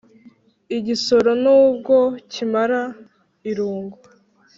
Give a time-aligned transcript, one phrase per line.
[0.77, 1.97] igisoro n'ubwo
[2.31, 2.81] kimara
[3.49, 3.97] irungu